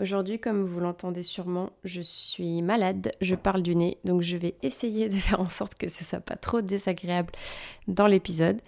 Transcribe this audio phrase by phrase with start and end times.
[0.00, 4.54] Aujourd'hui, comme vous l'entendez sûrement, je suis malade, je parle du nez, donc je vais
[4.62, 7.32] essayer de faire en sorte que ce soit pas trop désagréable
[7.86, 8.58] dans l'épisode.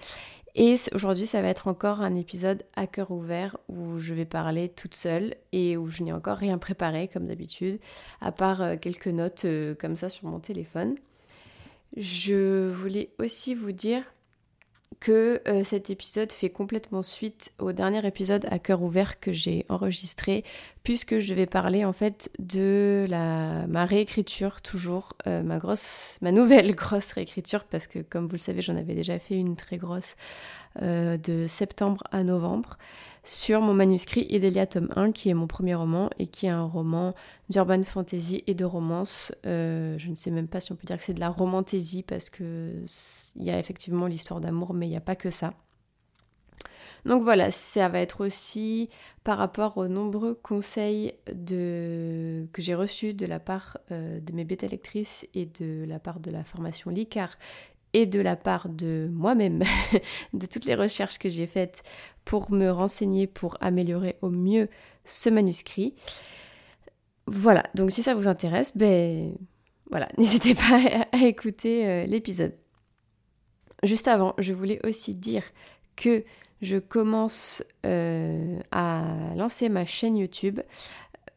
[0.55, 4.69] Et aujourd'hui, ça va être encore un épisode à cœur ouvert où je vais parler
[4.69, 7.81] toute seule et où je n'ai encore rien préparé comme d'habitude,
[8.21, 10.97] à part euh, quelques notes euh, comme ça sur mon téléphone.
[11.97, 14.05] Je voulais aussi vous dire
[15.01, 19.67] que euh, cet épisode fait complètement suite au dernier épisode à cœur ouvert que j'ai
[19.69, 20.45] enregistré,
[20.83, 26.33] puisque je vais parler en fait de la, ma réécriture, toujours, euh, ma, grosse, ma
[26.33, 29.77] nouvelle grosse réécriture, parce que comme vous le savez, j'en avais déjà fait une très
[29.79, 30.17] grosse
[30.81, 32.79] euh, de septembre à novembre
[33.25, 36.65] sur mon manuscrit Edelia tome 1, qui est mon premier roman et qui est un
[36.65, 37.15] roman
[37.51, 39.33] d'urban fantasy et de romance.
[39.47, 42.03] Euh, je ne sais même pas si on peut dire que c'est de la romantaisie
[42.03, 42.85] parce qu'il
[43.37, 45.55] y a effectivement l'histoire d'amour, mais il n'y a pas que ça.
[47.05, 48.89] Donc voilà, ça va être aussi
[49.25, 54.69] par rapport aux nombreux conseils que j'ai reçus de la part euh, de mes bêta
[54.69, 57.31] lectrices et de la part de la formation LICAR
[57.95, 59.63] et de la part de moi-même,
[60.33, 61.83] de toutes les recherches que j'ai faites
[62.25, 64.69] pour me renseigner, pour améliorer au mieux
[65.05, 65.95] ce manuscrit.
[67.27, 69.35] Voilà, donc si ça vous intéresse, ben
[69.91, 72.55] voilà, n'hésitez pas à, écouter euh, l'épisode.
[73.83, 75.43] Juste avant, je voulais aussi dire
[75.97, 76.25] que
[76.61, 79.05] je commence euh, à
[79.37, 80.61] lancer ma chaîne YouTube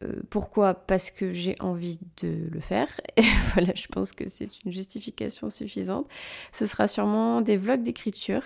[0.02, 0.74] euh, pourquoi?
[0.74, 2.88] Parce que j'ai envie de le faire.
[3.16, 3.22] Et
[3.54, 6.08] voilà, je pense que c'est une justification suffisante.
[6.52, 8.42] Ce sera sûrement des vlogs d'écriture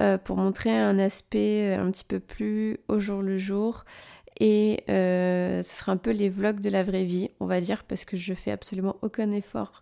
[0.00, 3.84] euh, pour montrer un aspect un petit peu plus au jour le jour.
[4.40, 7.84] Et euh, ce sera un peu les vlogs de la vraie vie, on va dire,
[7.84, 9.80] parce que je fais absolument aucun effort,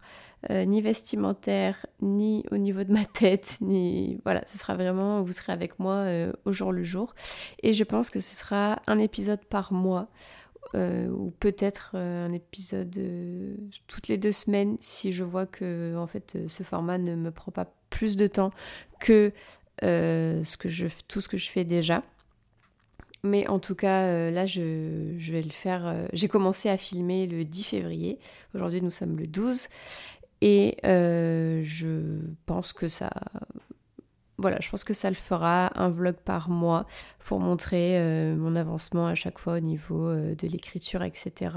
[0.50, 5.52] ni vestimentaire, ni au niveau de ma tête, ni voilà, ce sera vraiment, vous serez
[5.52, 6.04] avec moi
[6.44, 7.14] au jour le jour.
[7.62, 10.08] Et je pense que ce sera un épisode par mois.
[10.74, 13.54] Euh, ou peut-être euh, un épisode euh,
[13.88, 17.52] toutes les deux semaines si je vois que en fait ce format ne me prend
[17.52, 18.52] pas plus de temps
[18.98, 19.32] que
[19.82, 22.02] ce que je, tout ce que je fais déjà.
[23.24, 25.94] Mais en tout cas, là, je, je, vais le faire.
[26.12, 28.18] J'ai commencé à filmer le 10 février.
[28.54, 29.68] Aujourd'hui, nous sommes le 12.
[30.40, 33.10] Et je pense que ça
[34.42, 36.86] voilà, je pense que ça le fera, un vlog par mois
[37.24, 41.52] pour montrer euh, mon avancement à chaque fois au niveau euh, de l'écriture, etc.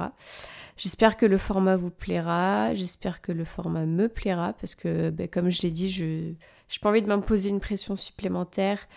[0.77, 5.27] J'espère que le format vous plaira, j'espère que le format me plaira, parce que ben,
[5.27, 6.35] comme je l'ai dit, je n'ai
[6.81, 8.87] pas envie de m'imposer une pression supplémentaire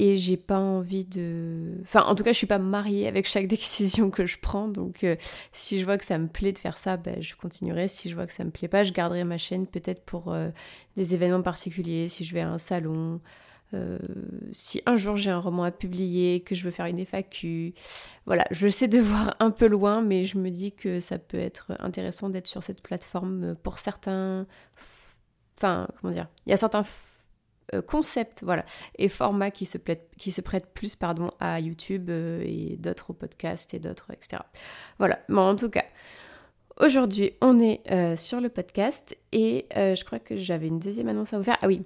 [0.00, 3.46] et j'ai pas envie de enfin en tout cas je suis pas mariée avec chaque
[3.48, 4.66] décision que je prends.
[4.66, 5.14] Donc euh,
[5.52, 7.86] si je vois que ça me plaît de faire ça ben, je continuerai.
[7.86, 10.48] Si je vois que ça me plaît pas je garderai ma chaîne peut-être pour euh,
[10.96, 12.08] des événements particuliers.
[12.08, 13.20] Si je vais à un salon
[13.74, 13.98] euh,
[14.52, 17.74] si un jour j'ai un roman à publier, que je veux faire une FAQ,
[18.24, 21.38] voilà, je sais de voir un peu loin, mais je me dis que ça peut
[21.38, 24.46] être intéressant d'être sur cette plateforme pour certains,
[25.58, 26.84] enfin, comment dire, il y a certains
[27.86, 28.64] concept voilà,
[28.98, 29.78] et format qui se,
[30.18, 34.42] qui se prêtent plus pardon, à YouTube euh, et d'autres podcasts et d'autres, etc.
[34.98, 35.84] Voilà, mais en tout cas,
[36.78, 41.32] aujourd'hui, on est euh, sur le podcast et je crois que j'avais une deuxième annonce
[41.32, 41.58] à vous faire.
[41.62, 41.82] Ah oui,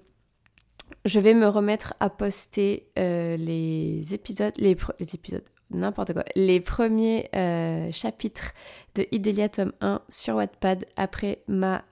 [1.05, 4.77] je vais me remettre à poster les épisodes, les,
[5.15, 7.29] épisodes, n'importe quoi, les premiers
[7.93, 8.53] chapitres
[8.95, 11.85] de Idelia tome 1 sur Wattpad après ma,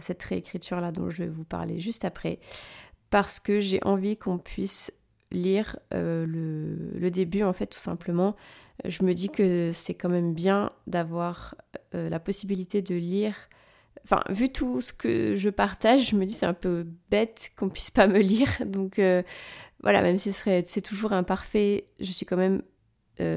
[0.00, 2.40] cette réécriture là dont je vais vous parler juste après
[3.10, 4.92] parce que j'ai envie qu'on puisse
[5.30, 8.36] lire euh, le, début en fait tout simplement.
[8.84, 11.54] Je me dis que c'est quand même bien d'avoir
[11.94, 13.34] euh, la possibilité de lire.
[14.04, 17.68] Enfin, vu tout ce que je partage, je me dis c'est un peu bête qu'on
[17.68, 18.48] puisse pas me lire.
[18.66, 19.22] Donc euh,
[19.82, 22.62] voilà, même si c'est toujours imparfait, je suis quand même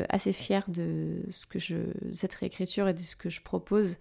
[0.09, 1.75] assez fière de ce que je,
[2.13, 3.97] cette réécriture et de ce que je propose.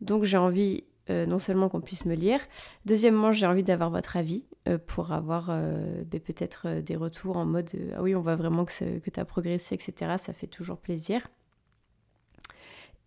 [0.00, 2.40] Donc j'ai envie euh, non seulement qu'on puisse me lire,
[2.86, 7.70] deuxièmement j'ai envie d'avoir votre avis euh, pour avoir euh, peut-être des retours en mode
[7.96, 10.14] ah oui on voit vraiment que, que tu as progressé etc.
[10.18, 11.28] Ça fait toujours plaisir.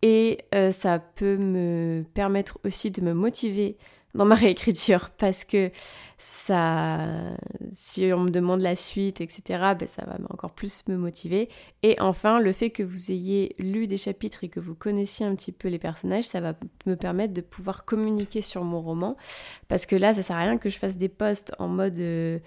[0.06, 0.40] Et
[0.72, 3.78] ça peut me permettre aussi de me motiver
[4.14, 5.72] dans ma réécriture parce que
[6.18, 7.08] ça,
[7.72, 9.44] si on me demande la suite, etc.,
[9.78, 11.50] ben ça va encore plus me motiver.
[11.82, 15.36] Et enfin, le fait que vous ayez lu des chapitres et que vous connaissiez un
[15.36, 16.54] petit peu les personnages, ça va
[16.86, 19.18] me permettre de pouvoir communiquer sur mon roman.
[19.68, 22.00] Parce que là, ça sert à rien que je fasse des posts en mode...
[22.00, 22.40] Euh,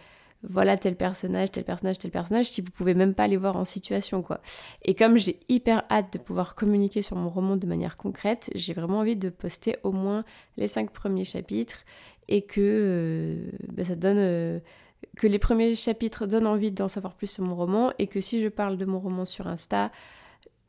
[0.43, 3.65] voilà tel personnage, tel personnage, tel personnage, si vous pouvez même pas les voir en
[3.65, 4.41] situation, quoi.
[4.83, 8.73] Et comme j'ai hyper hâte de pouvoir communiquer sur mon roman de manière concrète, j'ai
[8.73, 10.25] vraiment envie de poster au moins
[10.57, 11.85] les cinq premiers chapitres
[12.29, 14.19] et que euh, bah, ça donne...
[14.19, 14.61] Euh,
[15.17, 18.41] que les premiers chapitres donnent envie d'en savoir plus sur mon roman et que si
[18.43, 19.93] je parle de mon roman sur Insta,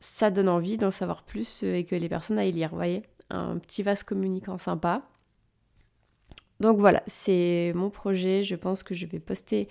[0.00, 3.58] ça donne envie d'en savoir plus euh, et que les personnes aillent lire, voyez Un
[3.58, 5.02] petit vase communicant sympa.
[6.60, 8.42] Donc voilà, c'est mon projet.
[8.42, 9.68] Je pense que je vais poster.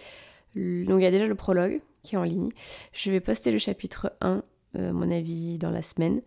[0.55, 2.49] Donc il y a déjà le prologue qui est en ligne.
[2.93, 4.43] Je vais poster le chapitre 1,
[4.77, 6.21] euh, à mon avis, dans la semaine.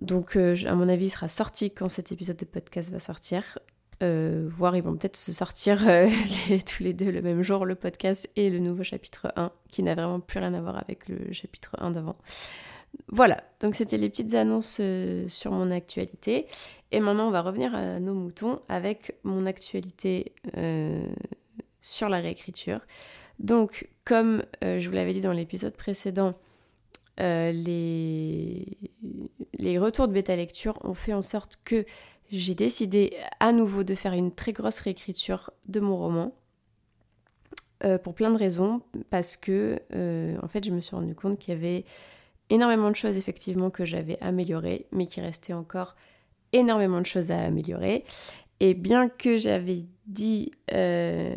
[0.00, 3.58] Donc euh, à mon avis, il sera sorti quand cet épisode de podcast va sortir.
[4.02, 5.78] Euh, voire ils vont peut-être se sortir
[6.66, 9.94] tous les deux le même jour, le podcast et le nouveau chapitre 1, qui n'a
[9.94, 12.16] vraiment plus rien à voir avec le chapitre 1 d'avant.
[13.08, 16.46] Voilà, donc c'était les petites annonces euh, sur mon actualité.
[16.92, 21.06] Et maintenant, on va revenir à nos moutons avec mon actualité euh,
[21.82, 22.80] sur la réécriture.
[23.38, 26.34] Donc, comme euh, je vous l'avais dit dans l'épisode précédent,
[27.18, 28.78] les...
[29.58, 31.84] les retours de bêta lecture ont fait en sorte que
[32.30, 36.34] j'ai décidé à nouveau de faire une très grosse réécriture de mon roman.
[38.02, 38.80] pour plein de raisons,
[39.10, 39.80] parce que
[40.42, 41.84] en fait je me suis rendu compte qu'il y avait
[42.50, 45.96] énormément de choses effectivement que j'avais améliorées, mais qui restait encore
[46.52, 48.04] énormément de choses à améliorer.
[48.60, 51.34] Et bien que j'avais dit, euh,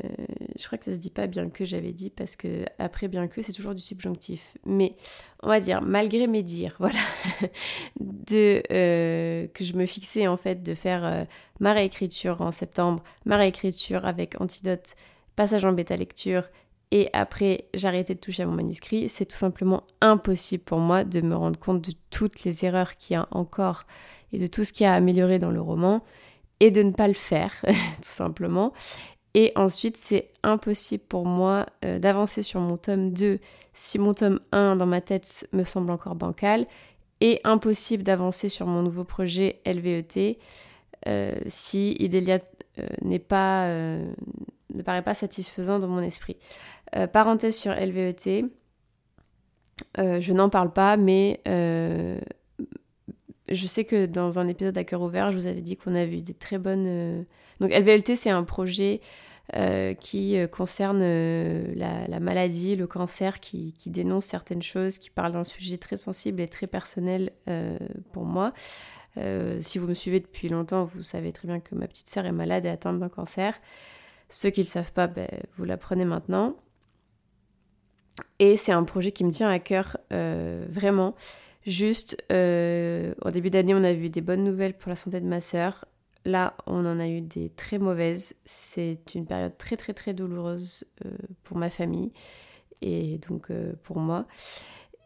[0.59, 3.27] je crois que ça se dit pas bien que j'avais dit parce que après bien
[3.27, 4.95] que c'est toujours du subjonctif, mais
[5.41, 6.99] on va dire malgré mes dires, voilà,
[7.99, 11.23] de euh, que je me fixais en fait de faire euh,
[11.59, 14.95] ma réécriture en septembre, ma réécriture avec Antidote,
[15.35, 16.43] passage en bêta lecture
[16.91, 21.21] et après j'arrêtais de toucher à mon manuscrit, c'est tout simplement impossible pour moi de
[21.21, 23.83] me rendre compte de toutes les erreurs qu'il y a encore
[24.31, 26.03] et de tout ce qu'il y a à améliorer dans le roman
[26.59, 28.73] et de ne pas le faire, tout simplement.
[29.33, 33.39] Et ensuite, c'est impossible pour moi euh, d'avancer sur mon tome 2
[33.73, 36.65] si mon tome 1 dans ma tête me semble encore bancal,
[37.19, 40.37] et impossible d'avancer sur mon nouveau projet LVET
[41.07, 42.39] euh, si Idélia
[42.79, 46.37] euh, n'est pas, ne paraît pas satisfaisant dans mon esprit.
[46.95, 48.45] Euh, parenthèse sur LVET,
[49.97, 52.19] euh, je n'en parle pas, mais euh,
[53.49, 56.17] je sais que dans un épisode à cœur ouvert, je vous avais dit qu'on avait
[56.17, 57.25] eu des très bonnes...
[57.59, 59.01] Donc LVLT, c'est un projet
[59.99, 61.03] qui concerne
[61.75, 66.41] la, maladie, le cancer, qui, qui, dénonce certaines choses, qui parle d'un sujet très sensible
[66.41, 67.31] et très personnel
[68.11, 68.53] pour moi.
[69.61, 72.31] si vous me suivez depuis longtemps, vous savez très bien que ma petite sœur est
[72.31, 73.53] malade et atteinte d'un cancer.
[74.29, 76.55] Ceux qui ne le savent pas, ben, vous l'apprenez maintenant.
[78.39, 81.15] Et c'est un projet qui me tient à cœur euh, vraiment.
[81.65, 85.25] Juste, euh, au début d'année, on a vu des bonnes nouvelles pour la santé de
[85.25, 85.85] ma sœur.
[86.25, 88.35] Là, on en a eu des très mauvaises.
[88.45, 91.09] C'est une période très très très douloureuse euh,
[91.43, 92.11] pour ma famille
[92.81, 93.47] et donc
[93.83, 94.27] pour moi.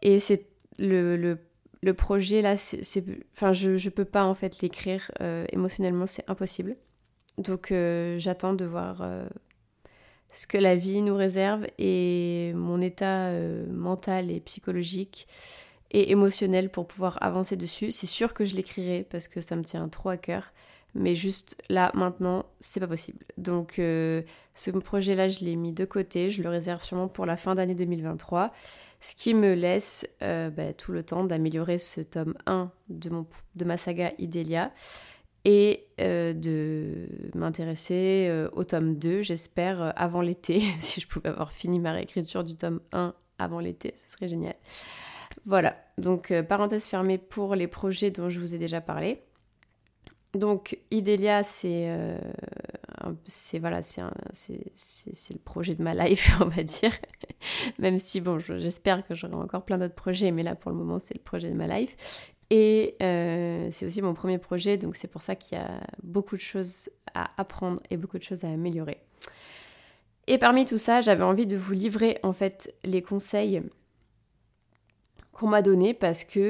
[0.02, 0.46] Et c'est
[0.78, 1.38] le, le,
[1.82, 5.10] le, projet là, c'est, enfin, je ne peux pas en fait l'écrire
[5.52, 6.76] émotionnellement, c'est impossible.
[7.38, 7.72] Donc
[8.18, 9.02] j'attends de voir
[10.32, 15.26] ce que la vie nous réserve et mon état euh, mental et psychologique
[15.90, 17.90] et émotionnel pour pouvoir avancer dessus.
[17.90, 20.52] C'est sûr que je l'écrirai parce que ça me tient trop à cœur,
[20.94, 23.24] mais juste là, maintenant, c'est pas possible.
[23.38, 24.22] Donc euh,
[24.54, 27.74] ce projet-là, je l'ai mis de côté, je le réserve sûrement pour la fin d'année
[27.74, 28.52] 2023,
[29.00, 33.26] ce qui me laisse euh, bah, tout le temps d'améliorer ce tome 1 de, mon,
[33.56, 34.72] de ma saga Idélia
[35.44, 40.60] et euh, de m'intéresser euh, au tome 2, j'espère, euh, avant l'été.
[40.80, 44.54] si je pouvais avoir fini ma réécriture du tome 1 avant l'été, ce serait génial.
[45.46, 49.22] Voilà, donc parenthèse fermée pour les projets dont je vous ai déjà parlé.
[50.34, 51.88] Donc Idélia, c'est
[53.60, 56.92] voilà, c'est le projet de ma life, on va dire.
[57.78, 60.98] Même si bon, j'espère que j'aurai encore plein d'autres projets, mais là pour le moment
[60.98, 61.96] c'est le projet de ma life.
[62.50, 66.36] Et euh, c'est aussi mon premier projet, donc c'est pour ça qu'il y a beaucoup
[66.36, 68.98] de choses à apprendre et beaucoup de choses à améliorer.
[70.26, 73.62] Et parmi tout ça, j'avais envie de vous livrer en fait les conseils
[75.32, 76.40] qu'on m'a donnés parce que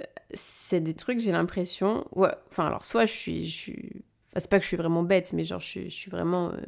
[0.00, 0.04] euh,
[0.34, 2.04] c'est des trucs, j'ai l'impression.
[2.12, 3.92] Ouais, enfin, alors, soit je suis.
[4.30, 6.50] Enfin, c'est pas que je suis vraiment bête, mais genre, je, suis, vraiment.
[6.50, 6.60] Euh,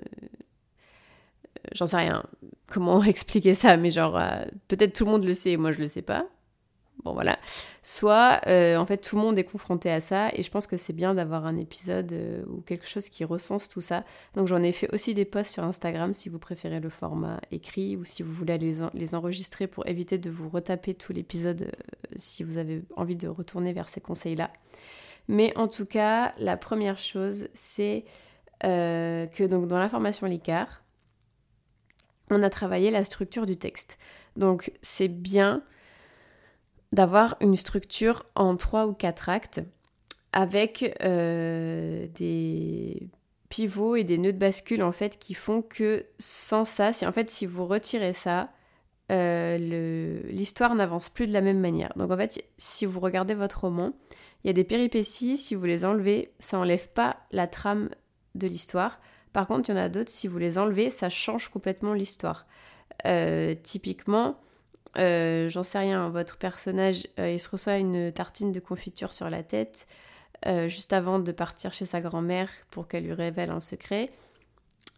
[1.72, 2.22] j'en sais rien
[2.68, 4.20] comment expliquer ça, mais genre,
[4.68, 6.28] peut-être tout le monde le sait et moi je le sais pas
[7.04, 7.38] bon voilà.
[7.82, 10.76] Soit euh, en fait tout le monde est confronté à ça et je pense que
[10.76, 14.04] c'est bien d'avoir un épisode euh, ou quelque chose qui recense tout ça.
[14.34, 17.96] Donc j'en ai fait aussi des posts sur Instagram si vous préférez le format écrit
[17.96, 22.42] ou si vous voulez les, enregistrer pour éviter de vous retaper tout l'épisode euh, si
[22.42, 24.50] vous avez envie de retourner vers ces conseils-là.
[25.28, 28.04] Mais en tout cas, la première chose, c'est
[28.62, 30.82] que donc dans la formation LICAR,
[32.30, 33.98] on a travaillé la structure du texte.
[34.36, 35.62] Donc c'est bien
[36.92, 39.62] d'avoir une structure en trois ou quatre actes
[40.32, 43.08] avec euh, des
[43.48, 47.12] pivots et des nœuds de bascule en fait qui font que sans ça, si en
[47.12, 48.50] fait si vous retirez ça,
[49.10, 51.92] euh, l'histoire n'avance plus de la même manière.
[51.96, 53.92] Donc en fait, si vous regardez votre roman,
[54.44, 57.90] il y a des péripéties, si vous les enlevez, ça enlève pas la trame
[58.36, 59.00] de l'histoire.
[59.32, 62.46] Par contre, il y en a d'autres, si vous les enlevez, ça change complètement l'histoire.
[63.06, 64.40] Euh, typiquement,
[64.98, 69.30] euh, j'en sais rien, votre personnage, euh, il se reçoit une tartine de confiture sur
[69.30, 69.86] la tête
[70.68, 74.08] juste avant de partir chez sa grand-mère pour qu'elle lui révèle un secret.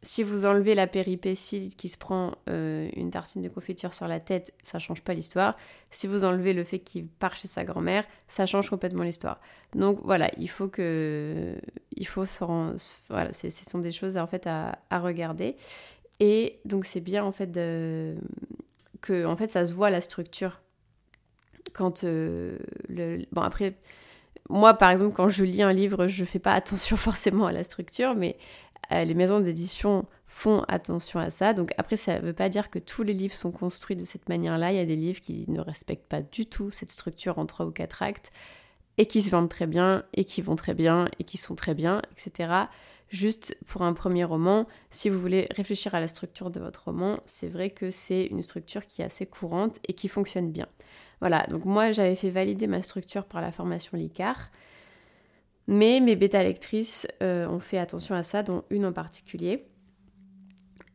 [0.00, 4.54] Si vous enlevez la péripétie qui se prend une tartine de confiture sur la tête,
[4.62, 5.56] ça change pas l'histoire.
[5.90, 9.40] Si vous enlevez le fait qu'il part chez sa grand-mère, ça change complètement l'histoire.
[9.74, 11.56] Donc voilà, il faut que,
[11.96, 12.24] il faut
[13.08, 15.56] voilà, ce sont des choses en fait à regarder.
[16.24, 18.14] Et donc c'est bien en fait de,
[19.02, 20.62] que en fait ça se voit la structure.
[21.74, 23.74] Quand euh, le bon après
[24.48, 27.64] moi par exemple quand je lis un livre je fais pas attention forcément à la
[27.64, 28.36] structure mais
[28.92, 31.52] euh, les maisons d'édition font attention à ça.
[31.52, 34.56] Donc après ça veut pas dire que tous les livres sont construits de cette manière
[34.56, 37.46] là il y a des livres qui ne respectent pas du tout cette structure en
[37.46, 38.32] trois ou quatre actes
[38.98, 41.74] et qui se vendent très bien et qui vont très bien et qui sont très
[41.74, 42.66] bien etc
[43.12, 47.20] Juste pour un premier roman, si vous voulez réfléchir à la structure de votre roman,
[47.26, 50.66] c'est vrai que c'est une structure qui est assez courante et qui fonctionne bien.
[51.20, 54.50] Voilà, donc moi j'avais fait valider ma structure par la formation LICAR,
[55.66, 59.66] mais mes bêta-lectrices euh, ont fait attention à ça, dont une en particulier.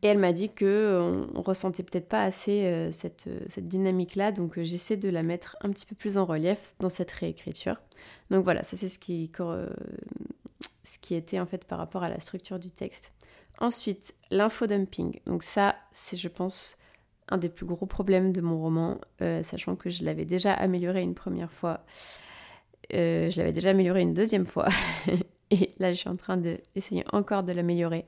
[0.02, 4.32] Et elle m'a dit que euh, on ressentait peut-être pas assez euh, cette, cette dynamique-là,
[4.32, 7.76] donc j'essaie de la mettre un petit peu plus en relief dans cette réécriture.
[8.32, 9.30] Donc voilà, ça c'est ce qui
[10.88, 13.12] ce qui était en fait par rapport à la structure du texte.
[13.60, 15.20] Ensuite, l'infodumping.
[15.26, 16.76] Donc ça, c'est je pense
[17.28, 21.02] un des plus gros problèmes de mon roman, euh, sachant que je l'avais déjà amélioré
[21.02, 21.80] une première fois.
[22.94, 24.68] Euh, je l'avais déjà amélioré une deuxième fois.
[25.50, 28.06] Et là, je suis en train d'essayer encore de l'améliorer.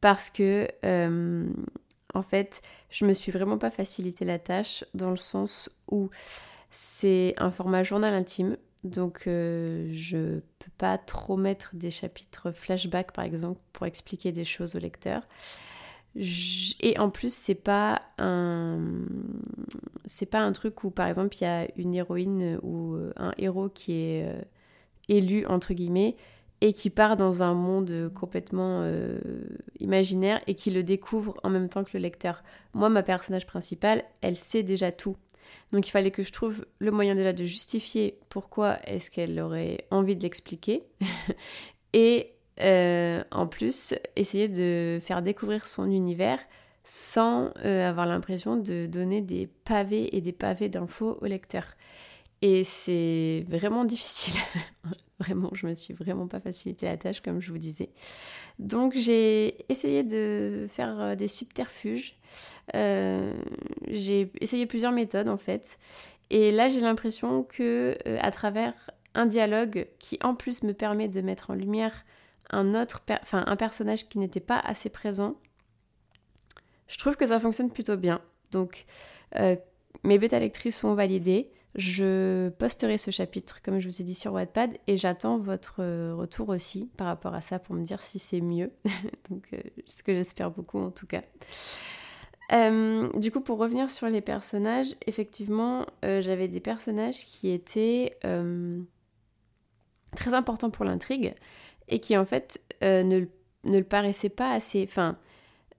[0.00, 1.48] Parce que, euh,
[2.14, 6.10] en fait, je me suis vraiment pas facilité la tâche dans le sens où
[6.70, 8.56] c'est un format journal intime.
[8.84, 10.40] Donc je
[10.70, 15.22] pas trop mettre des chapitres flashback par exemple pour expliquer des choses au lecteur.
[16.16, 18.78] Et en plus c'est pas un
[20.06, 23.32] c'est pas un truc où par exemple il y a une héroïne ou euh, un
[23.36, 24.40] héros qui est euh,
[25.08, 26.16] élu entre guillemets
[26.62, 28.82] et qui part dans un monde complètement
[29.78, 32.40] imaginaire et qui le découvre en même temps que le lecteur.
[32.72, 35.16] Moi, ma personnage principale, elle sait déjà tout.
[35.72, 39.86] Donc il fallait que je trouve le moyen déjà de justifier pourquoi est-ce qu'elle aurait
[39.90, 40.84] envie de l'expliquer.
[41.92, 46.38] et euh, en plus, essayer de faire découvrir son univers
[46.84, 51.64] sans euh, avoir l'impression de donner des pavés et des pavés d'infos au lecteur.
[52.42, 54.34] Et c'est vraiment difficile.
[55.18, 57.90] vraiment, je me suis vraiment pas facilité la tâche, comme je vous disais.
[58.58, 62.16] Donc j'ai essayé de faire euh, des subterfuges.
[62.74, 63.34] Euh,
[63.88, 65.78] j'ai essayé plusieurs méthodes en fait.
[66.30, 71.08] Et là, j'ai l'impression que euh, à travers un dialogue qui en plus me permet
[71.08, 72.04] de mettre en lumière
[72.50, 75.36] un autre, enfin un personnage qui n'était pas assez présent,
[76.86, 78.20] je trouve que ça fonctionne plutôt bien.
[78.52, 78.86] Donc
[80.04, 81.50] mes bêta lectrices sont validées.
[81.76, 86.48] Je posterai ce chapitre, comme je vous ai dit, sur Wattpad et j'attends votre retour
[86.48, 88.72] aussi par rapport à ça pour me dire si c'est mieux.
[89.30, 91.22] Donc, euh, ce que j'espère beaucoup en tout cas.
[92.52, 98.16] Euh, du coup, pour revenir sur les personnages, effectivement, euh, j'avais des personnages qui étaient
[100.16, 101.34] très importants pour l'intrigue
[101.88, 103.26] et qui en fait ne,
[103.64, 104.82] ne le paraissaient pas assez.
[104.88, 105.18] Enfin,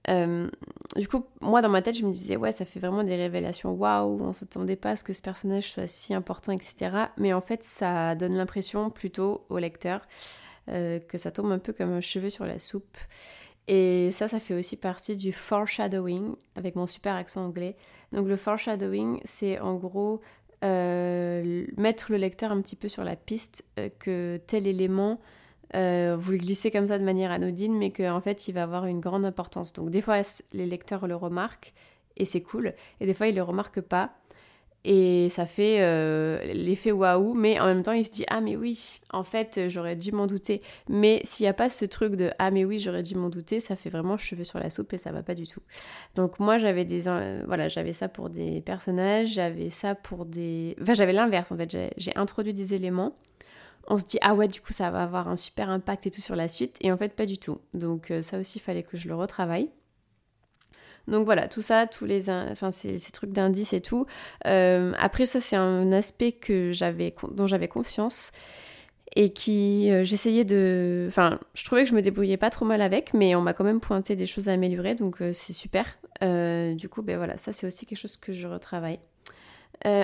[0.08, 0.48] euh,
[0.96, 3.72] du coup, moi dans ma tête, je me disais, ouais, ça fait vraiment des révélations,
[3.72, 6.90] waouh, on s'attendait pas à ce que ce personnage soit si important, etc.
[7.16, 10.00] Mais en fait, ça donne l'impression plutôt au lecteur
[10.68, 12.96] euh, que ça tombe un peu comme un cheveu sur la soupe.
[13.66, 17.76] Et ça, ça fait aussi partie du foreshadowing, avec mon super accent anglais.
[18.12, 20.22] Donc le foreshadowing, c'est en gros
[20.64, 23.66] euh, mettre le lecteur un petit peu sur la piste
[23.98, 25.20] que tel élément
[25.74, 28.86] euh, vous le glissez comme ça de manière anodine, mais qu'en fait il va avoir
[28.86, 29.72] une grande importance.
[29.72, 30.22] Donc des fois
[30.52, 31.72] les lecteurs le remarquent
[32.16, 34.12] et c'est cool, et des fois ils le remarquent pas.
[34.84, 38.56] Et ça fait euh, l'effet waouh, mais en même temps, il se dit Ah, mais
[38.56, 40.60] oui, en fait, j'aurais dû m'en douter.
[40.88, 43.58] Mais s'il n'y a pas ce truc de Ah, mais oui, j'aurais dû m'en douter,
[43.58, 45.60] ça fait vraiment cheveux sur la soupe et ça va pas du tout.
[46.14, 47.00] Donc, moi, j'avais des.
[47.46, 50.76] voilà, j'avais ça pour des personnages, j'avais ça pour des.
[50.80, 51.76] Enfin, j'avais l'inverse en fait.
[51.96, 53.16] J'ai introduit des éléments.
[53.88, 56.20] On se dit Ah, ouais, du coup, ça va avoir un super impact et tout
[56.20, 56.76] sur la suite.
[56.82, 57.58] Et en fait, pas du tout.
[57.74, 59.70] Donc, euh, ça aussi, il fallait que je le retravaille.
[61.08, 64.04] Donc voilà, tout ça, tous les, enfin ces, trucs d'indices et tout.
[64.46, 68.30] Euh, après ça, c'est un aspect que j'avais, dont j'avais confiance
[69.16, 72.82] et qui euh, j'essayais de, enfin, je trouvais que je me débrouillais pas trop mal
[72.82, 75.98] avec, mais on m'a quand même pointé des choses à améliorer, donc c'est super.
[76.20, 79.00] du coup, ben voilà, ça c'est aussi quelque chose que je retravaille.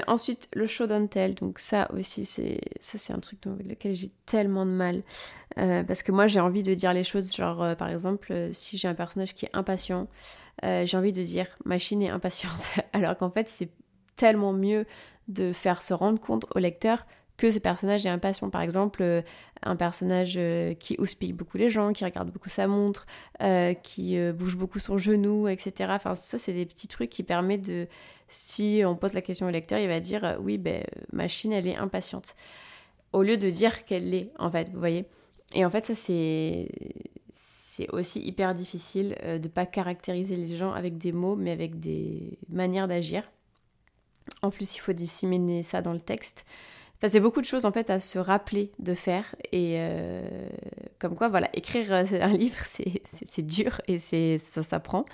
[0.07, 3.93] Ensuite, le show don't tell, donc ça aussi, c'est ça c'est un truc avec lequel
[3.93, 5.02] j'ai tellement de mal.
[5.57, 8.95] parce que moi, j'ai envie de dire les choses, genre, par exemple, si j'ai un
[8.95, 10.09] personnage qui est impatient,
[10.62, 12.81] euh, j'ai envie de dire machine est impatiente.
[12.93, 13.71] Alors qu'en fait, c'est
[14.16, 14.87] tellement mieux
[15.28, 18.49] de faire se rendre compte au lecteur que ce personnage est impatient.
[18.50, 19.23] Par exemple, euh,
[19.62, 23.07] un personnage euh, qui houspille beaucoup les gens, qui regarde beaucoup sa montre,
[23.83, 25.91] qui bouge beaucoup son genou, etc.
[25.95, 27.87] Enfin, ça, c'est des petits trucs qui permettent de...
[28.29, 31.76] Si on pose la question au lecteur, il va dire oui, ben, machine, elle est
[31.76, 32.35] impatiente.
[33.12, 35.05] Au lieu de dire qu'elle l'est, en fait, vous voyez.
[35.55, 36.69] Et en fait, ça, c'est
[37.75, 41.50] c'est aussi hyper difficile euh, de ne pas caractériser les gens avec des mots, mais
[41.50, 43.29] avec des manières d'agir.
[44.43, 46.47] En plus, il faut disséminer ça dans le texte.
[47.06, 50.23] C'est beaucoup de choses en fait à se rappeler de faire et euh,
[50.99, 53.99] comme quoi voilà écrire euh, un livre c'est dur et
[54.38, 55.04] ça s'apprend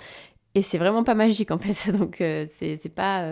[0.55, 3.25] et c'est vraiment pas magique en fait donc c'est pas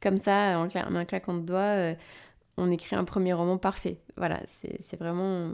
[0.00, 1.94] comme ça en, en, un claquant de doigts
[2.56, 5.52] on écrit un premier roman parfait voilà c'est vraiment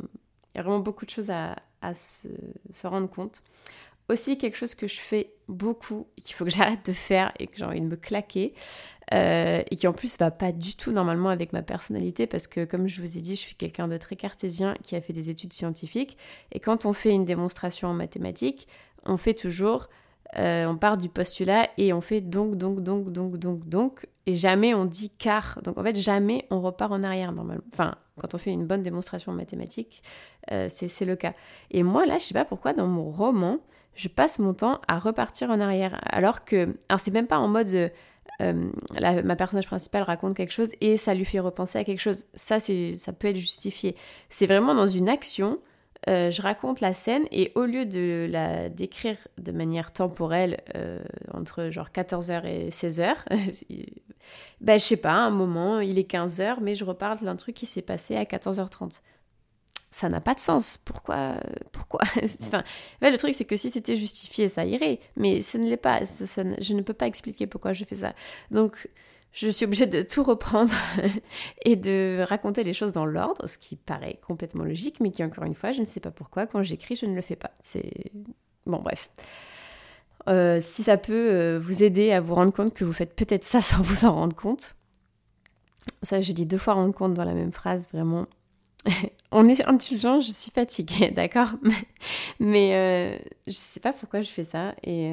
[0.54, 2.28] il y a vraiment beaucoup de choses à, à se,
[2.84, 3.42] rendre compte.
[4.08, 7.56] Aussi, quelque chose que je fais beaucoup, qu'il faut que j'arrête de faire et que
[7.56, 8.54] j'ai envie de me claquer,
[9.12, 12.64] euh, et qui en plus va pas du tout normalement avec ma personnalité, parce que
[12.64, 15.30] comme je vous ai dit, je suis quelqu'un de très cartésien qui a fait des
[15.30, 16.16] études scientifiques,
[16.52, 18.68] et quand on fait une démonstration en mathématiques,
[19.04, 19.88] on fait toujours
[20.38, 24.34] euh, on part du postulat et on fait donc, donc, donc, donc, donc, donc, et
[24.34, 25.58] jamais on dit car.
[25.64, 27.64] Donc en fait, jamais on repart en arrière normalement.
[27.72, 30.02] Enfin, quand on fait une bonne démonstration en mathématiques,
[30.52, 31.34] euh, c'est le cas.
[31.70, 33.58] Et moi, là, je sais pas pourquoi, dans mon roman,
[33.94, 35.98] je passe mon temps à repartir en arrière.
[36.04, 36.76] Alors que.
[36.88, 37.90] Alors, c'est même pas en mode.
[38.40, 38.70] Euh,
[39.22, 42.24] ma personnage principale raconte quelque chose et ça lui fait repenser à quelque chose.
[42.34, 43.96] Ça, ça peut être justifié.
[44.28, 45.58] C'est vraiment dans une action
[46.08, 50.98] euh, je raconte la scène et au lieu de la décrire de manière temporelle euh,
[51.34, 53.14] entre genre 14h et 16h,
[54.62, 57.66] ben je sais pas, un moment, il est 15h, mais je reparle d'un truc qui
[57.66, 59.02] s'est passé à 14h30.
[59.90, 60.76] Ça n'a pas de sens.
[60.76, 61.34] Pourquoi
[61.72, 62.00] Pourquoi
[62.42, 62.62] enfin,
[63.02, 65.00] le truc, c'est que si c'était justifié, ça irait.
[65.16, 66.00] Mais ce ne l'est pas.
[66.04, 68.14] je ne peux pas expliquer pourquoi je fais ça.
[68.50, 68.88] Donc,
[69.32, 70.74] je suis obligée de tout reprendre
[71.64, 75.44] et de raconter les choses dans l'ordre, ce qui paraît complètement logique, mais qui, encore
[75.44, 77.52] une fois, je ne sais pas pourquoi, quand j'écris, je ne le fais pas.
[77.60, 78.12] C'est.
[78.66, 79.10] Bon, bref.
[80.28, 83.44] Euh, si ça peut euh, vous aider à vous rendre compte que vous faites peut-être
[83.44, 84.74] ça sans vous en rendre compte.
[86.02, 88.26] Ça, j'ai dit deux fois rendre compte dans la même phrase, vraiment.
[89.32, 91.52] On est intelligent, je suis fatiguée, d'accord?
[92.38, 95.12] Mais euh, je sais pas pourquoi je fais ça et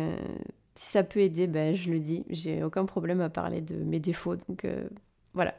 [0.77, 2.23] si ça peut aider, ben, je le dis.
[2.29, 4.35] J'ai aucun problème à parler de mes défauts.
[4.35, 4.87] Donc euh,
[5.33, 5.55] voilà.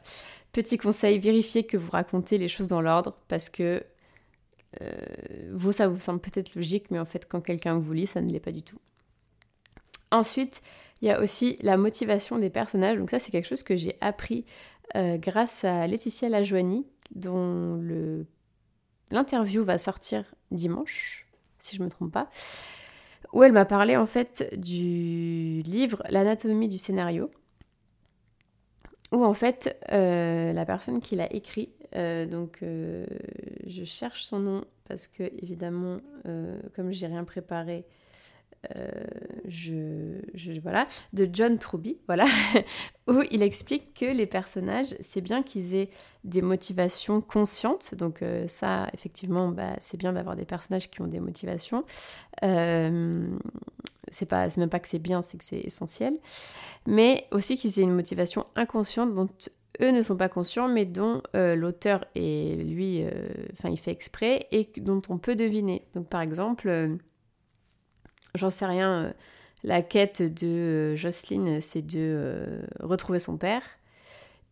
[0.53, 3.83] Petit conseil, vérifiez que vous racontez les choses dans l'ordre parce que
[4.81, 4.95] euh,
[5.51, 8.31] vous, ça vous semble peut-être logique, mais en fait, quand quelqu'un vous lit, ça ne
[8.31, 8.79] l'est pas du tout.
[10.11, 10.61] Ensuite,
[11.01, 12.97] il y a aussi la motivation des personnages.
[12.97, 14.45] Donc ça, c'est quelque chose que j'ai appris
[14.95, 17.81] euh, grâce à Laetitia Lajoigny, dont
[19.11, 21.27] l'interview va sortir dimanche,
[21.59, 22.29] si je ne me trompe pas
[23.33, 27.29] où elle m'a parlé en fait du livre L'anatomie du scénario,
[29.11, 33.05] où en fait euh, la personne qui l'a écrit, euh, donc euh,
[33.65, 35.99] je cherche son nom parce que évidemment
[36.75, 37.85] comme j'ai rien préparé,
[38.75, 38.89] euh,
[39.47, 42.25] je, voilà, de John Truby, voilà,
[43.07, 45.89] où il explique que les personnages, c'est bien qu'ils aient
[46.23, 47.95] des motivations conscientes.
[47.95, 51.85] Donc euh, ça, effectivement, bah, c'est bien d'avoir des personnages qui ont des motivations.
[52.43, 53.27] Euh,
[54.11, 56.17] c'est pas, même pas que c'est bien, c'est que c'est essentiel.
[56.85, 59.29] Mais aussi qu'ils aient une motivation inconsciente dont
[59.81, 63.05] eux ne sont pas conscients, mais dont l'auteur et lui,
[63.53, 65.85] enfin, il fait exprès et dont on peut deviner.
[65.93, 66.97] Donc par exemple
[68.35, 69.11] j'en sais rien, euh,
[69.63, 73.63] la quête de euh, Jocelyne, c'est de euh, retrouver son père.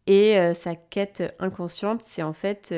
[0.10, 2.74] Et sa quête inconsciente, c'est en fait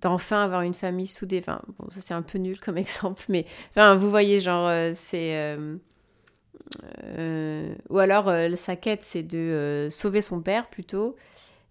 [0.00, 1.38] d'enfin avoir une famille soudée.
[1.38, 5.56] Enfin, bon, ça c'est un peu nul comme exemple, mais enfin, vous voyez, genre, c'est.
[7.88, 11.14] ou alors sa quête c'est de sauver son père plutôt,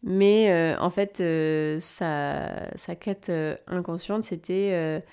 [0.02, 1.22] mais en fait
[1.82, 3.30] sa, sa, quête
[3.68, 5.04] inconsciente c'était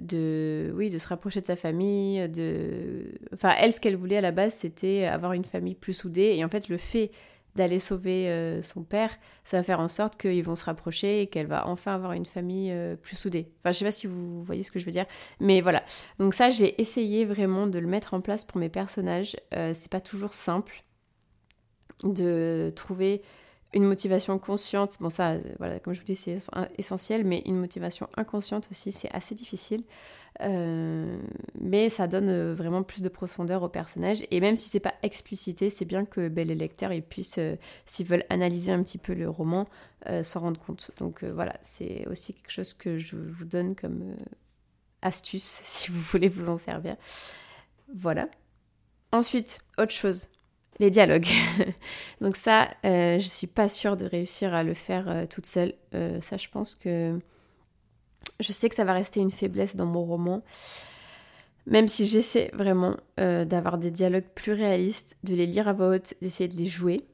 [0.00, 4.20] de oui de se rapprocher de sa famille de enfin elle ce qu'elle voulait à
[4.20, 6.34] la base c'était avoir une famille plus soudée.
[6.36, 7.10] Et en fait le fait
[7.56, 9.10] d'aller sauver euh, son père
[9.44, 12.26] ça va faire en sorte qu'ils vont se rapprocher et qu'elle va enfin avoir une
[12.26, 13.50] famille euh, plus soudée.
[13.60, 15.06] Enfin je sais pas si vous voyez ce que je veux dire
[15.40, 15.82] mais voilà.
[16.18, 19.36] Donc ça j'ai essayé vraiment de le mettre en place pour mes personnages.
[19.54, 20.84] Euh, c'est pas toujours simple
[22.04, 23.22] de trouver
[23.72, 26.38] une motivation consciente, bon ça, euh, voilà, comme je vous dis, c'est
[26.76, 29.84] essentiel, mais une motivation inconsciente aussi, c'est assez difficile.
[30.42, 31.20] Euh,
[31.60, 34.24] mais ça donne euh, vraiment plus de profondeur au personnage.
[34.30, 37.38] Et même si c'est pas explicité, c'est bien que les lecteurs ils puissent,
[37.86, 39.66] s'ils veulent analyser un petit peu le roman,
[40.22, 40.90] s'en rendre compte.
[40.98, 44.16] Donc voilà, c'est aussi quelque chose que je vous donne comme
[45.02, 46.96] astuce si vous voulez vous en servir.
[47.94, 48.28] Voilà.
[49.12, 50.28] Ensuite, autre chose
[50.80, 51.28] les dialogues.
[52.20, 55.74] Donc ça, euh, je suis pas sûre de réussir à le faire euh, toute seule.
[55.94, 57.18] Euh, ça, je pense que
[58.40, 60.42] je sais que ça va rester une faiblesse dans mon roman.
[61.66, 66.14] Même si j'essaie vraiment d'avoir des dialogues plus réalistes, de les lire à voix haute,
[66.22, 67.06] d'essayer de les jouer.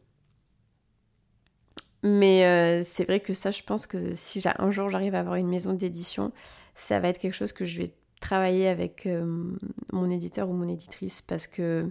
[2.04, 5.48] Mais c'est vrai que ça, je pense que si un jour j'arrive à avoir une
[5.48, 6.32] maison d'édition,
[6.76, 9.08] ça va être quelque chose que je vais travailler avec
[9.92, 11.90] mon éditeur ou mon éditrice parce que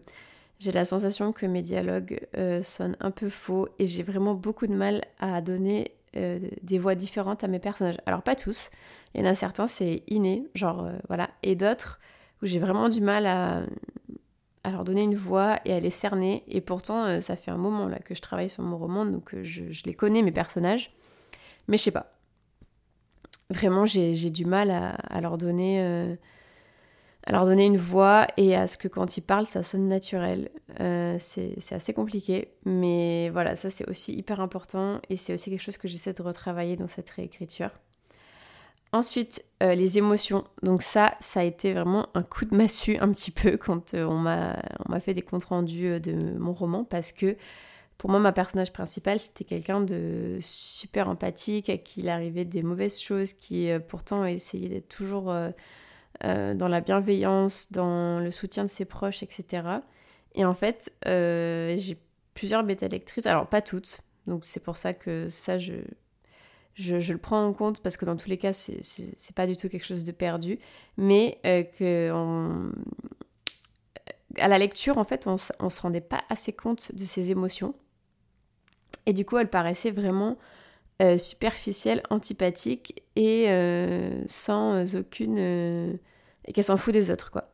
[0.59, 4.67] j'ai la sensation que mes dialogues euh, sonnent un peu faux et j'ai vraiment beaucoup
[4.67, 7.97] de mal à donner euh, des voix différentes à mes personnages.
[8.05, 8.69] Alors pas tous,
[9.13, 11.99] il y en a certains c'est inné, genre euh, voilà, et d'autres
[12.41, 13.63] où j'ai vraiment du mal à,
[14.69, 16.43] leur donner une voix et à les cerner.
[16.47, 19.63] Et pourtant ça fait un moment là que je travaille sur mon roman, donc je,
[19.85, 20.91] les connais mes personnages,
[21.67, 22.13] mais je sais pas.
[23.51, 26.17] Vraiment j'ai du mal à leur donner
[27.25, 30.49] à leur donner une voix et à ce que quand ils parlent, ça sonne naturel.
[30.79, 35.61] Euh, c'est assez compliqué, mais voilà, ça c'est aussi hyper important et c'est aussi quelque
[35.61, 37.71] chose que j'essaie de retravailler dans cette réécriture.
[38.91, 40.45] Ensuite, euh, les émotions.
[40.61, 44.05] Donc ça, ça a été vraiment un coup de massue un petit peu quand euh,
[44.05, 47.35] on m'a fait des comptes rendus de mon roman parce que
[47.97, 52.61] pour moi, ma personnage principale, c'était quelqu'un de super empathique, à qui il arrivait des
[52.61, 55.33] mauvaises choses, qui pourtant essayait d'être toujours
[56.25, 59.63] euh, dans la bienveillance, dans le soutien de ses proches, etc.
[60.33, 61.97] Et en fait, euh, j'ai
[62.33, 65.73] plusieurs bêta lectrices, alors pas toutes, donc c'est pour ça que ça, je,
[66.75, 69.69] je, le prends en compte parce que dans tous les cas, c'est pas du tout
[69.69, 70.59] quelque chose de perdu,
[70.97, 72.71] mais euh,
[74.37, 77.73] à la lecture, en fait, on, on se rendait pas assez compte de ses émotions.
[79.05, 80.37] Et du coup, elle paraissait vraiment
[81.01, 85.99] euh, superficielle, antipathique et euh, sans aucune...
[86.45, 87.49] Euh, et qu'elle s'en fout des autres, quoi.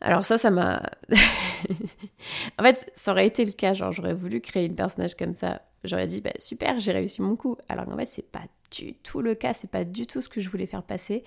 [0.00, 0.80] Alors ça, ça m'a...
[2.58, 5.62] en fait, ça aurait été le cas, genre j'aurais voulu créer une personnage comme ça.
[5.82, 7.56] J'aurais dit, bah, super, j'ai réussi mon coup.
[7.68, 10.40] Alors en fait, c'est pas du tout le cas, c'est pas du tout ce que
[10.40, 11.24] je voulais faire passer.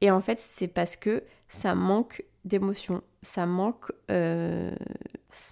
[0.00, 3.92] Et en fait, c'est parce que ça manque d'émotion, ça manque...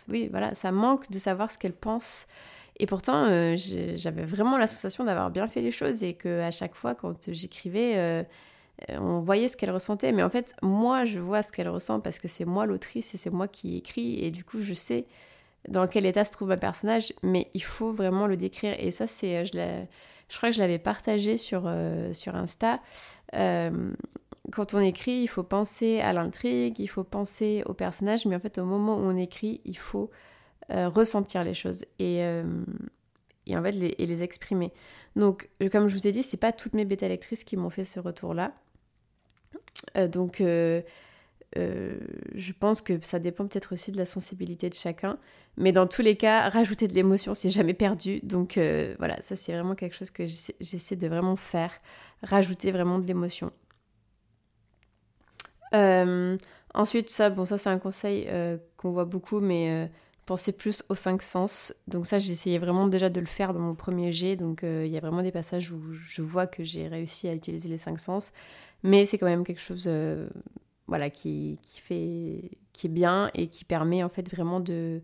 [0.08, 2.26] Oui, voilà, ça manque de savoir ce qu'elle pense
[2.78, 6.50] et pourtant, euh, j'avais vraiment la sensation d'avoir bien fait les choses et que à
[6.50, 8.22] chaque fois, quand j'écrivais, euh,
[8.90, 10.12] on voyait ce qu'elle ressentait.
[10.12, 13.16] Mais en fait, moi, je vois ce qu'elle ressent parce que c'est moi l'autrice et
[13.16, 14.24] c'est moi qui écris.
[14.24, 15.06] Et du coup, je sais
[15.68, 18.74] dans quel état se trouve un personnage, mais il faut vraiment le décrire.
[18.78, 19.84] Et ça, c'est, euh, je,
[20.28, 21.70] je crois que je l'avais partagé sur,
[22.12, 22.80] sur Insta.
[23.32, 28.40] quand on écrit, il faut penser à l'intrigue, il faut penser au personnage, mais en
[28.40, 30.10] fait, au moment où on écrit, il faut
[30.70, 32.44] euh, ressentir les choses et, euh,
[33.46, 34.72] et en fait les, et les exprimer.
[35.16, 37.84] Donc, comme je vous ai dit, c'est pas toutes mes bêta lectrices qui m'ont fait
[37.84, 38.54] ce retour-là.
[39.96, 40.82] Euh, donc, je
[42.58, 45.18] pense que ça dépend peut-être aussi de la sensibilité de chacun.
[45.58, 48.20] Mais dans tous les cas, rajouter de l'émotion, c'est jamais perdu.
[48.22, 48.58] Donc
[48.98, 50.24] voilà, ça c'est vraiment quelque chose que
[50.60, 51.76] j'essaie de vraiment faire.
[52.22, 53.52] Rajouter vraiment de l'émotion.
[56.74, 58.28] ensuite, ça, bon, ça c'est un conseil
[58.78, 59.90] qu'on voit beaucoup, mais
[60.26, 61.74] penser plus aux cinq sens.
[61.88, 64.36] Donc ça, j'essayais vraiment déjà de le faire dans mon premier jet.
[64.36, 67.34] Donc euh, il y a vraiment des passages où je vois que j'ai réussi à
[67.34, 68.32] utiliser les cinq sens.
[68.82, 70.28] Mais c'est quand même quelque chose euh,
[70.86, 75.00] voilà, qui, qui, fait, qui est bien et qui permet en fait vraiment de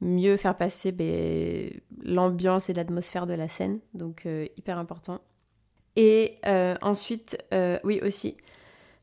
[0.00, 1.70] mieux faire passer ben,
[2.02, 3.80] l'ambiance et l'atmosphère de la scène.
[3.94, 5.20] Donc euh, hyper important.
[5.94, 6.38] Et
[6.80, 7.36] ensuite,
[7.84, 8.38] oui aussi,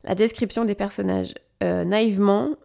[0.04, 1.36] la description des personnages.
[1.62, 2.56] naïvement,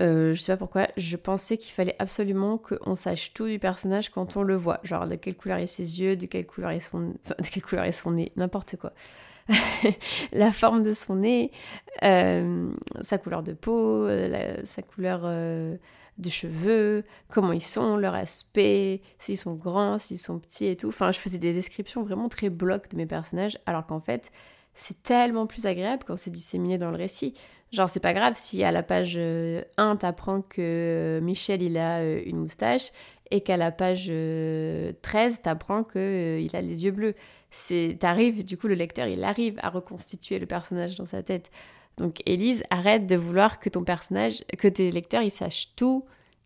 [0.00, 4.10] euh, je sais pas pourquoi, je pensais qu'il fallait absolument qu'on sache tout du personnage
[4.10, 4.80] quand on le voit.
[4.82, 7.84] Genre de quelle couleur est ses yeux, de quelle couleur est son, de quelle couleur
[7.84, 8.92] est son nez, n'importe quoi.
[10.32, 11.50] la forme de son nez,
[12.02, 14.08] euh, sa couleur de peau,
[14.64, 20.66] sa couleur de cheveux, comment ils sont, leur aspect, s'ils sont grands, s'ils sont petits
[20.66, 20.88] et tout.
[20.88, 24.30] Enfin, je faisais des descriptions vraiment très blocs de mes personnages, alors qu'en fait,
[24.74, 27.34] c'est tellement plus agréable quand c'est disséminé dans le récit.
[27.72, 31.78] Genre, c'est pas grave si à la page 1, euh, t'apprends que euh, Michel, il
[31.78, 32.90] a euh, une moustache,
[33.30, 34.10] et qu'à la page
[35.02, 37.14] 13, t'apprends qu'il a les yeux bleus.
[38.00, 41.52] T'arrives, du coup, le lecteur, il arrive à reconstituer le personnage dans sa tête.
[41.96, 46.04] Donc, Élise, arrête de vouloir que ton personnage, que tes lecteurs, ils sachent tout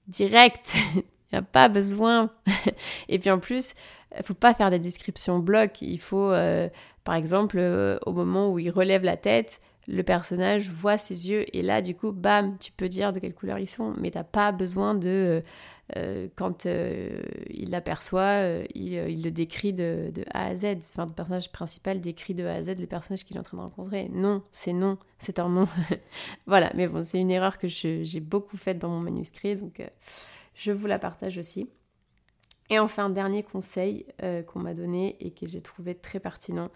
[0.09, 0.77] direct.
[0.95, 2.31] il n'y a pas besoin.
[3.09, 3.73] et puis en plus,
[4.19, 5.81] il faut pas faire des descriptions blocs.
[5.81, 6.35] Il faut,
[7.03, 7.59] par exemple,
[8.05, 11.95] au moment où il relève la tête, le personnage voit ses yeux et là du
[11.95, 15.09] coup bam tu peux dire de quelle couleur ils sont mais t'as pas besoin de
[15.09, 15.41] euh,
[15.97, 17.21] euh, quand euh,
[17.51, 18.41] il l'aperçoit
[18.75, 20.77] il, le décrit de, A à Z.
[20.77, 23.59] Enfin le personnage principal décrit de A à Z le personnage qu'il est en train
[23.59, 24.09] de rencontrer.
[24.09, 25.69] Non c'est non c'est un non.
[26.47, 29.83] Voilà mais bon c'est une erreur que j'ai beaucoup faite dans mon manuscrit donc
[30.55, 31.69] je vous la partage aussi.
[32.71, 34.07] Et enfin dernier conseil
[34.47, 36.71] qu'on m'a donné et que j'ai trouvé très pertinent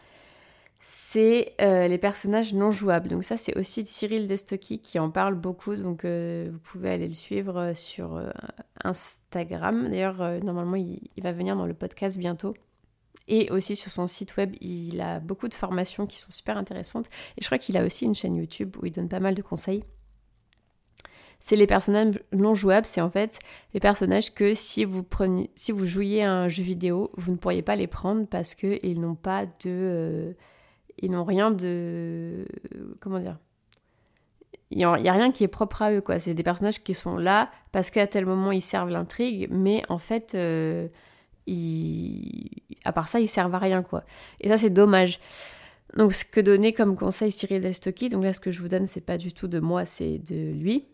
[0.80, 3.08] c'est euh, les personnages non jouables.
[3.08, 5.76] Donc ça, c'est aussi Cyril Destocky qui en parle beaucoup.
[5.76, 8.20] Donc euh, vous pouvez aller le suivre euh, sur
[8.84, 9.88] Instagram.
[9.88, 12.54] D'ailleurs, normalement, il, va venir dans le podcast bientôt.
[13.26, 17.06] Et aussi sur son site web, il a beaucoup de formations qui sont super intéressantes.
[17.36, 19.42] Et je crois qu'il a aussi une chaîne YouTube où il donne pas mal de
[19.42, 19.84] conseils.
[21.40, 23.38] C'est les personnages non jouables, c'est en fait
[23.74, 25.06] les personnages que si vous
[25.54, 29.00] si vous jouiez à un jeu vidéo, vous ne pourriez pas les prendre parce qu'ils
[29.00, 30.34] n'ont pas de
[31.00, 32.44] ils n'ont rien de.
[33.00, 33.38] Comment dire
[34.70, 36.18] Il n'y a, rien qui est propre à eux, quoi.
[36.18, 39.98] C'est des personnages qui sont là parce qu'à tel moment ils servent l'intrigue, mais en
[39.98, 40.88] fait, euh,
[42.84, 44.04] à part ça, ils servent à rien, quoi.
[44.40, 45.20] Et ça, c'est dommage.
[45.94, 48.84] Donc, ce que donnait comme conseil Cyril Destocky, donc là, ce que je vous donne,
[48.84, 50.87] c'est pas du tout de moi, c'est de lui.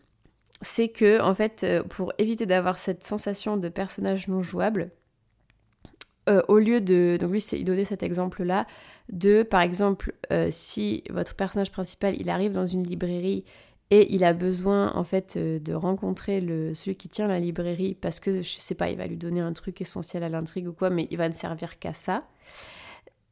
[0.61, 4.91] C'est que, en fait, euh, pour éviter d'avoir cette sensation de personnage non jouable,
[6.29, 7.17] euh, au lieu de.
[7.19, 8.65] Donc lui, il donnait cet exemple-là
[9.09, 13.43] de, par exemple, euh, si votre personnage principal, il arrive dans une librairie
[13.91, 17.93] et il a besoin, en fait, euh, de rencontrer le, celui qui tient la librairie
[17.93, 20.73] parce que, je sais pas, il va lui donner un truc essentiel à l'intrigue ou
[20.73, 22.23] quoi, mais il va ne servir qu'à ça.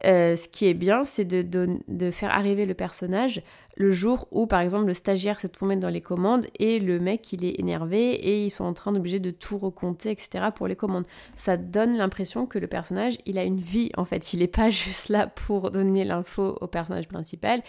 [0.06, 3.42] Euh, ce qui est bien, c'est de, faire arriver le personnage
[3.76, 7.34] le jour où, par exemple, le stagiaire s'est tombé dans les commandes et le mec,
[7.34, 10.50] il est énervé et ils sont en train d'obliger de tout recompter, etc.
[10.56, 11.06] pour les commandes.
[11.36, 14.34] Ça donne l'impression que le personnage, il a une vie, en fait.
[14.34, 17.62] Il n'est pas juste là pour donner l'info au personnage principal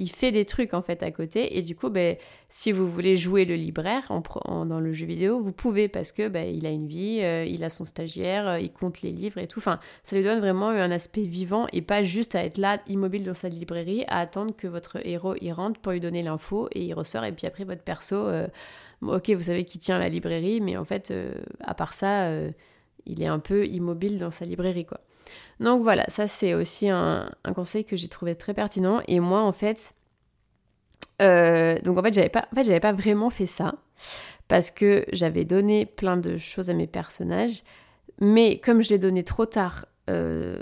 [0.00, 1.58] il fait des trucs en fait à côté.
[1.58, 2.16] Et du coup ben,
[2.48, 4.10] si vous voulez jouer le libraire
[4.46, 7.62] dans le jeu vidéo vous pouvez parce que ben, il a une vie euh, il
[7.62, 9.60] a son stagiaire euh, il compte les livres et tout.
[9.60, 13.22] Enfin ça lui donne vraiment un aspect vivant et pas juste à être là immobile
[13.22, 16.82] dans sa librairie à attendre que votre héros y rentre pour lui donner l'info et
[16.82, 17.24] il ressort.
[17.24, 18.48] Et puis après votre perso euh,
[19.02, 21.12] ok vous savez qui tient la librairie mais en fait
[21.60, 22.30] à part ça
[23.06, 25.00] il est un peu immobile dans sa librairie quoi
[25.60, 29.00] donc voilà, ça c'est aussi un, conseil que j'ai trouvé très pertinent.
[29.08, 29.94] Et moi en fait,
[31.22, 33.74] euh, donc en fait j'avais pas, en pas vraiment fait ça
[34.48, 37.62] parce que j'avais donné plein de choses à mes personnages,
[38.20, 40.58] mais comme je l'ai donné trop tard, euh,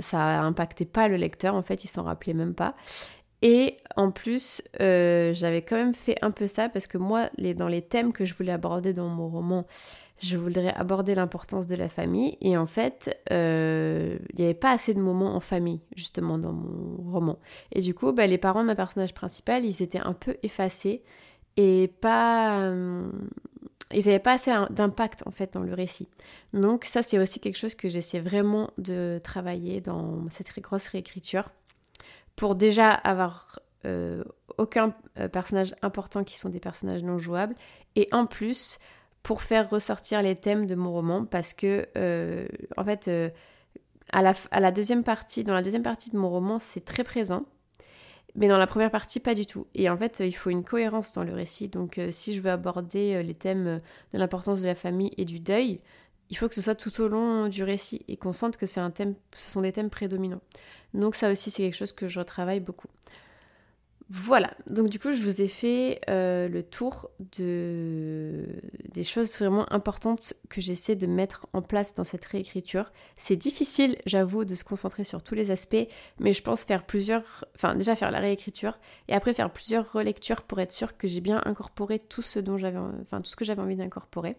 [0.00, 1.54] ça a impacté pas le lecteur.
[1.54, 2.74] En fait, il s'en rappelait même pas.
[3.42, 7.54] Et en plus, euh, j'avais quand même fait un peu ça parce que moi, les,
[7.54, 9.66] dans les thèmes que je voulais aborder dans mon roman,
[10.24, 12.36] je voudrais aborder l'importance de la famille.
[12.40, 16.52] Et en fait, euh, il n'y avait pas assez de moments en famille, justement, dans
[16.52, 17.38] mon roman.
[17.72, 21.02] Et du coup, bah, les parents de ma personnage principal, ils étaient un peu effacés
[21.56, 22.60] et pas...
[22.60, 23.10] Euh,
[23.92, 26.08] ils n'avaient pas assez d'impact, en fait, dans le récit.
[26.52, 31.50] Donc ça, c'est aussi quelque chose que j'essaie vraiment de travailler dans cette grosse réécriture
[32.34, 34.24] pour déjà avoir euh,
[34.56, 34.94] aucun
[35.30, 37.54] personnage important qui sont des personnages non jouables
[37.94, 38.78] et en plus
[39.24, 43.30] pour faire ressortir les thèmes de mon roman parce que, euh, en fait, euh,
[44.12, 47.46] à, la, deuxième partie, dans la deuxième partie de mon roman, c'est très présent.
[48.36, 49.66] Mais dans la première partie, pas du tout.
[49.74, 51.68] Et en fait, il faut une cohérence dans le récit.
[51.68, 53.80] Donc, euh, si je veux aborder les thèmes
[54.12, 55.80] de l'importance de la famille et du deuil,
[56.28, 58.80] il faut que ce soit tout au long du récit et qu'on sente que c'est
[58.80, 60.42] un thème, ce sont des thèmes prédominants.
[60.92, 62.88] Donc, ça aussi, c'est quelque chose que je retravaille beaucoup.
[64.10, 68.46] Voilà, donc du coup je vous ai fait euh, le tour de...
[68.92, 72.92] des choses vraiment importantes que j'essaie de mettre en place dans cette réécriture.
[73.16, 75.86] C'est difficile, j'avoue, de se concentrer sur tous les aspects,
[76.20, 80.42] mais je pense faire plusieurs, enfin déjà faire la réécriture et après faire plusieurs relectures
[80.42, 83.46] pour être sûr que j'ai bien incorporé tout ce dont j'avais, enfin tout ce que
[83.46, 84.36] j'avais envie d'incorporer.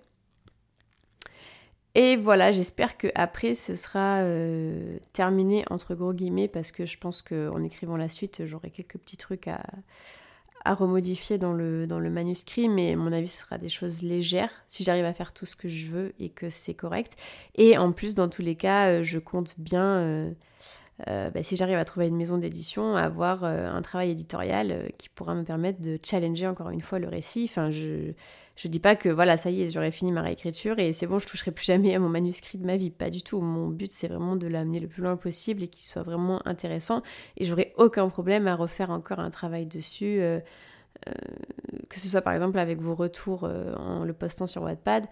[1.96, 6.98] Et voilà, j'espère que après ce sera euh, terminé entre gros guillemets parce que je
[6.98, 9.64] pense qu'en écrivant la suite, j'aurai quelques petits trucs à,
[10.66, 14.50] à remodifier dans le, dans le manuscrit, mais mon avis, ce sera des choses légères
[14.68, 17.16] si j'arrive à faire tout ce que je veux et que c'est correct.
[17.54, 20.32] Et en plus, dans tous les cas, euh, je compte bien, euh,
[21.08, 25.36] euh, bah, si j'arrive à trouver une maison d'édition, avoir un travail éditorial qui pourra
[25.36, 27.48] me permettre de challenger encore une fois le récit.
[27.50, 28.14] Enfin, je
[28.56, 31.20] je dis pas que voilà, ça y est, j'aurais fini ma réécriture et c'est bon,
[31.20, 32.90] je toucherai plus jamais à mon manuscrit de ma vie.
[32.90, 33.42] Pas du tout.
[33.42, 37.02] Mon but, c'est vraiment de l'amener le plus loin possible et qu'il soit vraiment intéressant.
[37.36, 40.22] Et j'aurai aucun problème à refaire encore un travail dessus.
[40.22, 40.40] Euh,
[41.10, 41.12] euh,
[41.90, 45.06] que ce soit par exemple avec vos retours euh, en le postant sur Wattpad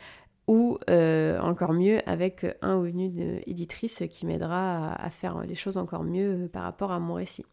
[0.47, 6.03] ou encore mieux avec un ou une éditrice qui m'aidera à, faire les choses encore
[6.03, 7.45] mieux par rapport à mon récit.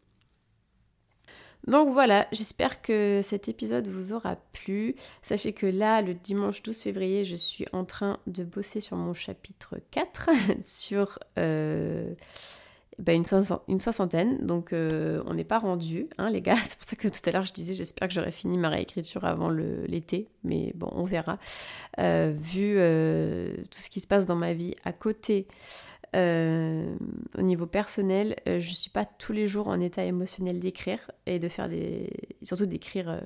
[1.66, 4.94] Donc voilà, j'espère que cet épisode vous aura plu.
[5.22, 9.12] Sachez que là, le dimanche 12 février, je suis en train de bosser sur mon
[9.12, 10.30] chapitre 4,
[10.62, 12.14] sur euh,
[13.00, 13.24] ben,
[13.68, 14.46] une, soixantaine.
[14.46, 16.56] Donc euh, on n'est pas rendu, hein, les gars.
[16.64, 19.24] C'est pour ça que tout à l'heure je disais, j'espère que j'aurai fini ma réécriture
[19.24, 20.28] avant l'été.
[20.44, 21.38] Mais bon, on verra.
[21.98, 22.74] Euh, vu
[23.70, 25.46] tout ce qui se passe dans ma vie à côté
[26.16, 26.96] euh,
[27.38, 31.38] au niveau personnel, euh, je suis pas tous les jours en état émotionnel d'écrire et
[31.38, 32.10] de faire des.
[32.42, 33.20] surtout d'écrire euh,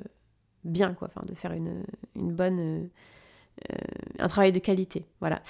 [0.64, 1.84] bien, quoi, enfin, de faire une,
[2.14, 2.90] une bonne.
[4.18, 5.42] Un travail de qualité, voilà.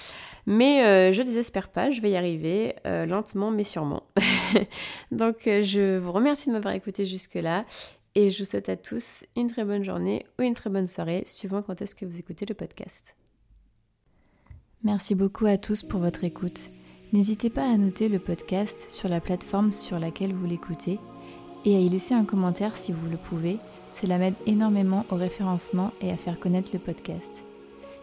[0.45, 4.03] Mais je désespère pas, je vais y arriver, lentement mais sûrement.
[5.11, 7.65] Donc je vous remercie de m'avoir écouté jusque-là
[8.15, 11.23] et je vous souhaite à tous une très bonne journée ou une très bonne soirée,
[11.25, 13.15] suivant quand est-ce que vous écoutez le podcast.
[14.83, 16.69] Merci beaucoup à tous pour votre écoute.
[17.11, 20.99] N'hésitez pas à noter le podcast sur la plateforme sur laquelle vous l'écoutez
[21.65, 23.57] et à y laisser un commentaire si vous le pouvez.
[23.89, 27.43] Cela m'aide énormément au référencement et à faire connaître le podcast.